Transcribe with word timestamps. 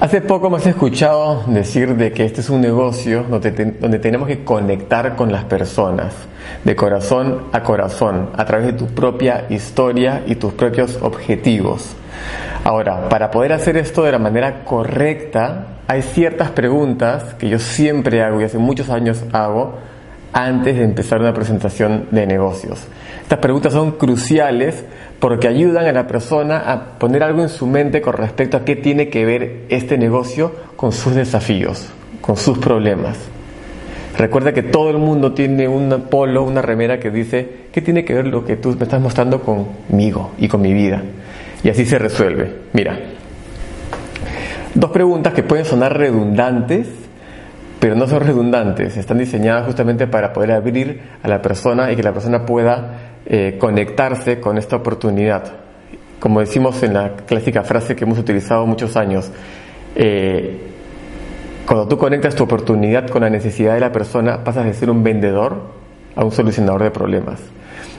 Hace 0.00 0.22
poco 0.22 0.48
me 0.48 0.56
has 0.56 0.66
escuchado 0.66 1.44
decir 1.48 1.94
de 1.94 2.10
que 2.10 2.24
este 2.24 2.40
es 2.40 2.48
un 2.48 2.62
negocio 2.62 3.22
donde, 3.24 3.50
donde, 3.50 3.98
tenemos 3.98 4.28
que 4.28 4.44
conectar 4.44 5.14
con 5.14 5.30
las 5.30 5.44
personas, 5.44 6.14
de 6.64 6.74
corazón 6.74 7.42
a 7.52 7.62
corazón, 7.62 8.30
a 8.34 8.46
través 8.46 8.68
de 8.68 8.72
tu 8.72 8.86
propia 8.86 9.44
historia 9.50 10.22
y 10.26 10.36
tus 10.36 10.54
propios 10.54 10.98
objetivos. 11.02 11.94
Ahora, 12.64 13.10
para 13.10 13.30
poder 13.30 13.52
hacer 13.52 13.76
esto 13.76 14.02
de 14.02 14.12
la 14.12 14.18
manera 14.18 14.64
correcta, 14.64 15.66
hay 15.86 16.00
ciertas 16.00 16.50
preguntas 16.50 17.34
que 17.34 17.50
yo 17.50 17.58
siempre 17.58 18.22
hago 18.22 18.40
y 18.40 18.44
hace 18.44 18.56
muchos 18.56 18.88
años 18.88 19.22
hago 19.32 19.74
antes 20.32 20.76
de 20.76 20.84
empezar 20.84 21.20
una 21.20 21.34
presentación 21.34 22.06
de 22.10 22.26
negocios. 22.26 22.80
Estas 23.22 23.38
preguntas 23.38 23.72
son 23.72 23.92
cruciales 23.92 24.84
porque 25.18 25.48
ayudan 25.48 25.86
a 25.86 25.92
la 25.92 26.06
persona 26.06 26.58
a 26.58 26.98
poner 26.98 27.22
algo 27.22 27.42
en 27.42 27.48
su 27.48 27.66
mente 27.66 28.00
con 28.00 28.14
respecto 28.14 28.56
a 28.56 28.64
qué 28.64 28.76
tiene 28.76 29.08
que 29.08 29.24
ver 29.24 29.66
este 29.68 29.98
negocio 29.98 30.52
con 30.76 30.92
sus 30.92 31.14
desafíos, 31.14 31.88
con 32.20 32.36
sus 32.36 32.58
problemas. 32.58 33.18
Recuerda 34.16 34.52
que 34.52 34.62
todo 34.62 34.90
el 34.90 34.98
mundo 34.98 35.32
tiene 35.32 35.68
un 35.68 36.06
polo, 36.10 36.42
una 36.42 36.60
remera 36.60 36.98
que 36.98 37.10
dice, 37.10 37.48
¿qué 37.72 37.80
tiene 37.80 38.04
que 38.04 38.14
ver 38.14 38.26
lo 38.26 38.44
que 38.44 38.56
tú 38.56 38.74
me 38.76 38.84
estás 38.84 39.00
mostrando 39.00 39.42
conmigo 39.42 40.32
y 40.38 40.48
con 40.48 40.60
mi 40.60 40.72
vida? 40.72 41.02
Y 41.62 41.68
así 41.68 41.86
se 41.86 41.98
resuelve. 41.98 42.52
Mira, 42.72 42.98
dos 44.74 44.90
preguntas 44.90 45.32
que 45.32 45.42
pueden 45.42 45.64
sonar 45.64 45.96
redundantes, 45.96 46.88
pero 47.80 47.94
no 47.94 48.06
son 48.06 48.20
redundantes, 48.20 48.98
están 48.98 49.18
diseñadas 49.18 49.64
justamente 49.64 50.06
para 50.06 50.34
poder 50.34 50.52
abrir 50.52 51.00
a 51.22 51.28
la 51.28 51.40
persona 51.40 51.90
y 51.90 51.96
que 51.96 52.02
la 52.02 52.12
persona 52.12 52.44
pueda 52.44 53.14
eh, 53.24 53.56
conectarse 53.58 54.38
con 54.38 54.58
esta 54.58 54.76
oportunidad. 54.76 55.50
Como 56.20 56.40
decimos 56.40 56.82
en 56.82 56.92
la 56.92 57.16
clásica 57.26 57.62
frase 57.62 57.96
que 57.96 58.04
hemos 58.04 58.18
utilizado 58.18 58.66
muchos 58.66 58.96
años, 58.98 59.32
eh, 59.96 60.58
cuando 61.66 61.88
tú 61.88 61.96
conectas 61.96 62.34
tu 62.34 62.44
oportunidad 62.44 63.08
con 63.08 63.22
la 63.22 63.30
necesidad 63.30 63.74
de 63.74 63.80
la 63.80 63.92
persona, 63.92 64.44
pasas 64.44 64.66
de 64.66 64.74
ser 64.74 64.90
un 64.90 65.02
vendedor 65.02 65.62
a 66.16 66.24
un 66.24 66.32
solucionador 66.32 66.82
de 66.82 66.90
problemas. 66.90 67.40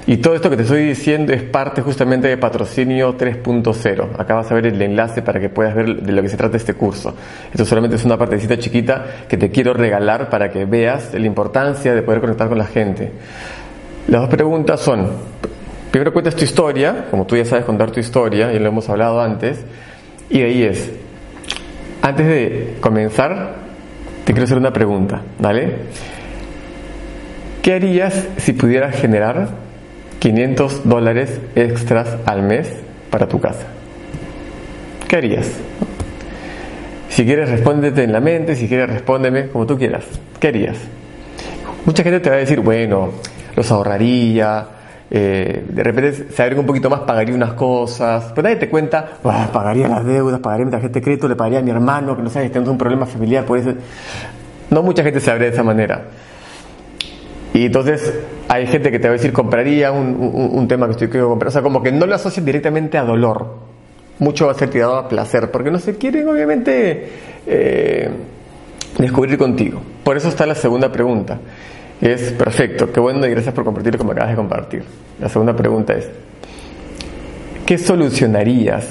Y 0.07 0.17
todo 0.17 0.33
esto 0.33 0.49
que 0.49 0.57
te 0.57 0.63
estoy 0.63 0.83
diciendo 0.83 1.31
es 1.31 1.43
parte 1.43 1.81
justamente 1.81 2.27
de 2.27 2.37
Patrocinio 2.37 3.15
3.0. 3.15 4.19
Acá 4.19 4.33
vas 4.35 4.49
a 4.49 4.55
ver 4.55 4.65
el 4.65 4.81
enlace 4.81 5.21
para 5.21 5.39
que 5.39 5.49
puedas 5.49 5.75
ver 5.75 6.01
de 6.01 6.11
lo 6.11 6.21
que 6.23 6.29
se 6.29 6.37
trata 6.37 6.57
este 6.57 6.73
curso. 6.73 7.13
Esto 7.51 7.65
solamente 7.65 7.97
es 7.97 8.05
una 8.05 8.17
partecita 8.17 8.57
chiquita 8.57 9.05
que 9.27 9.37
te 9.37 9.51
quiero 9.51 9.73
regalar 9.73 10.29
para 10.29 10.49
que 10.51 10.65
veas 10.65 11.13
la 11.13 11.25
importancia 11.25 11.93
de 11.93 12.01
poder 12.01 12.19
conectar 12.19 12.49
con 12.49 12.57
la 12.57 12.65
gente. 12.65 13.11
Las 14.07 14.21
dos 14.21 14.29
preguntas 14.31 14.79
son, 14.79 15.07
primero 15.91 16.11
cuentas 16.11 16.35
tu 16.35 16.43
historia, 16.43 17.05
como 17.11 17.27
tú 17.27 17.37
ya 17.37 17.45
sabes 17.45 17.65
contar 17.65 17.91
tu 17.91 17.99
historia, 17.99 18.51
y 18.51 18.57
lo 18.57 18.69
hemos 18.69 18.89
hablado 18.89 19.21
antes, 19.21 19.59
y 20.29 20.41
ahí 20.41 20.63
es, 20.63 20.89
antes 22.01 22.25
de 22.25 22.77
comenzar, 22.81 23.55
te 24.25 24.33
quiero 24.33 24.45
hacer 24.45 24.57
una 24.57 24.73
pregunta, 24.73 25.21
¿vale? 25.37 25.75
¿Qué 27.61 27.73
harías 27.73 28.27
si 28.37 28.53
pudieras 28.53 28.95
generar 28.99 29.49
500 30.21 30.87
dólares 30.87 31.41
extras 31.55 32.15
al 32.27 32.43
mes 32.43 32.71
para 33.09 33.27
tu 33.27 33.41
casa? 33.41 33.65
¿Qué 35.07 35.15
harías? 35.15 35.49
Si 37.09 37.25
quieres, 37.25 37.49
respóndete 37.49 38.03
en 38.03 38.13
la 38.13 38.19
mente, 38.19 38.55
si 38.55 38.67
quieres, 38.67 38.87
respóndeme 38.87 39.47
como 39.47 39.65
tú 39.65 39.79
quieras. 39.79 40.05
¿Qué 40.39 40.49
harías? 40.49 40.77
Mucha 41.85 42.03
gente 42.03 42.19
te 42.19 42.29
va 42.29 42.35
a 42.35 42.39
decir, 42.39 42.59
bueno, 42.59 43.09
los 43.55 43.71
ahorraría, 43.71 44.67
eh, 45.09 45.65
de 45.67 45.83
repente 45.83 46.27
se 46.31 46.43
agrega 46.43 46.61
un 46.61 46.67
poquito 46.67 46.87
más, 46.87 46.99
pagaría 46.99 47.33
unas 47.33 47.53
cosas, 47.53 48.25
pero 48.35 48.43
nadie 48.43 48.57
te 48.57 48.69
cuenta, 48.69 49.03
pagaría 49.51 49.87
las 49.87 50.05
deudas, 50.05 50.39
pagaría 50.39 50.65
mi 50.65 50.71
tarjeta 50.71 50.93
de 50.93 51.01
crédito, 51.01 51.27
le 51.27 51.35
pagaría 51.35 51.59
a 51.59 51.63
mi 51.63 51.71
hermano, 51.71 52.15
que 52.15 52.21
no 52.21 52.29
sabe 52.29 52.45
si 52.45 52.51
tenemos 52.51 52.69
un 52.69 52.77
problema 52.77 53.07
familiar, 53.07 53.43
por 53.43 53.57
eso. 53.57 53.73
No 54.69 54.83
mucha 54.83 55.01
gente 55.01 55.19
se 55.19 55.31
abre 55.31 55.45
de 55.45 55.51
esa 55.53 55.63
manera. 55.63 56.03
Y 57.53 57.65
entonces 57.65 58.13
hay 58.47 58.67
gente 58.67 58.91
que 58.91 58.99
te 58.99 59.07
va 59.07 59.13
a 59.13 59.17
decir, 59.17 59.33
compraría 59.33 59.91
un, 59.91 60.67
tema 60.67 60.85
que 60.85 60.93
estoy 60.93 61.09
quiero 61.09 61.29
comprar. 61.29 61.49
O 61.49 61.51
sea, 61.51 61.61
como 61.61 61.83
que 61.83 61.91
no 61.91 62.05
lo 62.05 62.15
asocian 62.15 62.45
directamente 62.45 62.97
a 62.97 63.03
dolor. 63.03 63.71
Mucho 64.19 64.45
va 64.45 64.51
a 64.51 64.55
ser 64.55 64.69
tirado 64.69 64.95
a 64.95 65.09
placer, 65.09 65.51
porque 65.51 65.71
no 65.71 65.79
se 65.79 65.97
quieren, 65.97 66.27
obviamente, 66.27 67.09
eh, 67.47 68.09
descubrir 68.97 69.37
contigo. 69.37 69.81
Por 70.03 70.15
eso 70.15 70.29
está 70.29 70.45
la 70.45 70.55
segunda 70.55 70.91
pregunta. 70.91 71.39
Es 72.01 72.31
perfecto, 72.31 72.91
qué 72.91 72.99
bueno 72.99 73.25
y 73.27 73.29
gracias 73.29 73.53
por 73.53 73.63
compartir 73.63 73.97
como 73.97 74.11
acabas 74.11 74.31
de 74.31 74.35
compartir. 74.35 74.83
La 75.19 75.29
segunda 75.29 75.55
pregunta 75.55 75.93
es, 75.93 76.09
¿qué 77.65 77.77
solucionarías 77.77 78.87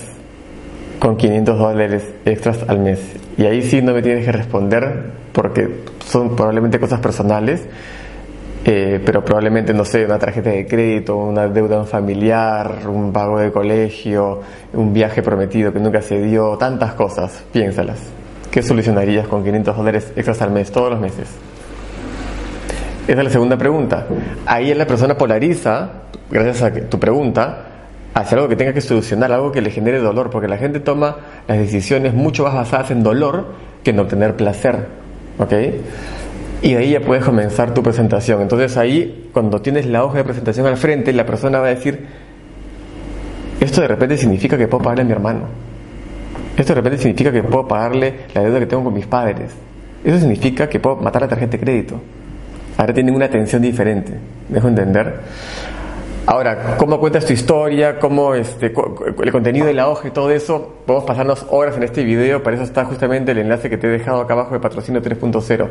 con 1.01 1.17
500 1.17 1.59
dólares 1.59 2.05
extras 2.25 2.65
al 2.69 2.79
mes? 2.79 3.01
Y 3.37 3.47
ahí 3.47 3.63
sí 3.63 3.83
no 3.83 3.95
me 3.95 4.03
tienes 4.03 4.25
que 4.25 4.31
responder 4.31 5.11
porque 5.33 5.83
son 6.07 6.37
probablemente 6.37 6.79
cosas 6.79 7.01
personales, 7.01 7.65
eh, 8.65 9.01
pero 9.05 9.25
probablemente, 9.25 9.73
no 9.73 9.85
sé, 9.85 10.05
una 10.05 10.19
tarjeta 10.19 10.51
de 10.51 10.67
crédito, 10.67 11.17
una 11.17 11.49
deuda 11.49 11.85
familiar, 11.85 12.87
un 12.87 13.13
pago 13.13 13.39
de 13.39 13.51
colegio, 13.51 14.41
un 14.75 14.93
viaje 14.93 15.23
prometido 15.23 15.73
que 15.73 15.81
nunca 15.81 16.03
se 16.03 16.21
dio, 16.21 16.59
tantas 16.59 16.93
cosas, 16.93 17.43
piénsalas. 17.53 17.99
¿Qué 18.51 18.63
solucionarías 18.63 19.27
con 19.29 19.43
500 19.43 19.77
dólares 19.77 20.13
extras 20.15 20.43
al 20.43 20.51
mes, 20.51 20.71
todos 20.71 20.91
los 20.91 21.01
meses? 21.01 21.29
Esa 23.09 23.19
es 23.19 23.25
la 23.25 23.31
segunda 23.31 23.57
pregunta. 23.57 24.07
Ahí 24.45 24.75
la 24.75 24.87
persona 24.87 25.17
polariza, 25.17 25.89
gracias 26.31 26.63
a 26.63 26.73
tu 26.73 26.99
pregunta, 27.01 27.65
hacia 28.13 28.37
algo 28.37 28.49
que 28.49 28.57
tenga 28.57 28.75
que 28.75 28.81
solucionar, 28.81 29.33
algo 29.33 29.53
que 29.53 29.63
le 29.63 29.71
genere 29.71 30.01
dolor, 30.01 30.31
porque 30.31 30.49
la 30.49 30.59
gente 30.59 30.81
toma 30.81 31.17
las 31.49 31.59
decisiones 31.59 32.13
mucho 32.13 32.45
más 32.45 32.55
basadas 32.55 32.91
en 32.91 33.03
dolor 33.03 33.47
que 33.83 33.91
en 33.91 34.01
obtener 34.01 34.37
placer. 34.37 34.87
¿Ok? 35.39 35.53
Y 36.63 36.75
ahí 36.75 36.91
ya 36.91 37.01
puedes 37.01 37.25
comenzar 37.25 37.73
tu 37.73 37.83
presentación. 37.83 38.43
Entonces 38.43 38.77
ahí, 38.77 39.31
cuando 39.33 39.61
tienes 39.63 39.87
la 39.87 40.05
hoja 40.05 40.19
de 40.19 40.25
presentación 40.25 40.67
al 40.67 40.77
frente, 40.77 41.13
la 41.13 41.25
persona 41.25 41.59
va 41.59 41.67
a 41.67 41.71
decir, 41.71 42.07
esto 43.61 43.81
de 43.81 43.89
repente 43.89 44.17
significa 44.17 44.59
que 44.59 44.69
puedo 44.69 44.83
pagarle 44.83 45.03
a 45.03 45.07
mi 45.07 45.13
hermano. 45.13 45.41
Esto 46.57 46.75
de 46.75 46.81
repente 46.81 46.99
significa 46.99 47.33
que 47.33 47.43
puedo 47.43 47.67
pagarle 47.67 48.15
la 48.35 48.43
deuda 48.43 48.59
que 48.59 48.67
tengo 48.67 48.85
con 48.85 48.93
mis 48.93 49.07
padres. 49.07 49.53
Eso 50.05 50.19
significa 50.19 50.69
que 50.69 50.81
puedo 50.81 50.97
matar 50.97 51.23
la 51.23 51.29
tarjeta 51.29 51.53
de 51.53 51.61
crédito. 51.61 52.01
Ahora 52.77 52.93
tienen 52.93 53.15
una 53.15 53.27
atención 53.27 53.63
diferente, 53.63 54.13
dejo 54.49 54.69
entender. 54.69 55.21
Ahora, 56.31 56.77
cómo 56.77 57.01
cuentas 57.01 57.27
tu 57.27 57.33
historia, 57.33 57.99
cómo 57.99 58.37
este, 58.37 58.67
el 58.67 59.33
contenido 59.33 59.67
de 59.67 59.75
la 59.75 59.89
hoja 59.89 60.07
y 60.07 60.11
todo 60.13 60.31
eso, 60.31 60.77
podemos 60.87 61.05
pasarnos 61.05 61.45
horas 61.51 61.77
en 61.77 61.83
este 61.83 62.05
video, 62.05 62.41
para 62.41 62.55
eso 62.55 62.63
está 62.65 62.85
justamente 62.85 63.33
el 63.33 63.39
enlace 63.39 63.69
que 63.69 63.77
te 63.77 63.89
he 63.89 63.91
dejado 63.91 64.21
acá 64.21 64.35
abajo 64.35 64.55
de 64.55 64.61
Patrocinio 64.61 65.03
3.0. 65.03 65.69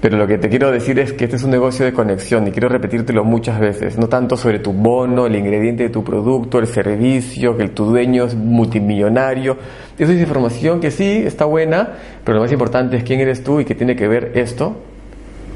Pero 0.00 0.16
lo 0.16 0.28
que 0.28 0.38
te 0.38 0.48
quiero 0.48 0.70
decir 0.70 1.00
es 1.00 1.12
que 1.14 1.24
este 1.24 1.34
es 1.34 1.42
un 1.42 1.50
negocio 1.50 1.84
de 1.84 1.92
conexión 1.92 2.46
y 2.46 2.52
quiero 2.52 2.68
repetírtelo 2.68 3.24
muchas 3.24 3.58
veces, 3.58 3.98
no 3.98 4.06
tanto 4.08 4.36
sobre 4.36 4.60
tu 4.60 4.72
bono, 4.72 5.26
el 5.26 5.34
ingrediente 5.34 5.82
de 5.82 5.88
tu 5.88 6.04
producto, 6.04 6.60
el 6.60 6.68
servicio, 6.68 7.56
que 7.56 7.66
tu 7.66 7.86
dueño 7.86 8.26
es 8.26 8.36
multimillonario. 8.36 9.56
Eso 9.98 10.12
es 10.12 10.20
información 10.20 10.78
que 10.78 10.92
sí 10.92 11.24
está 11.26 11.44
buena, 11.44 11.88
pero 12.22 12.36
lo 12.36 12.42
más 12.42 12.52
importante 12.52 12.98
es 12.98 13.02
quién 13.02 13.18
eres 13.18 13.42
tú 13.42 13.58
y 13.58 13.64
qué 13.64 13.74
tiene 13.74 13.96
que 13.96 14.06
ver 14.06 14.30
esto 14.36 14.76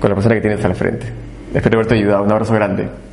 con 0.00 0.10
la 0.10 0.16
persona 0.16 0.34
que 0.34 0.41
tienes 0.41 0.64
al 0.64 0.74
frente. 0.74 1.06
Espero 1.54 1.76
haberte 1.76 1.94
ayudado. 1.94 2.24
Un 2.24 2.32
abrazo 2.32 2.54
grande. 2.54 3.12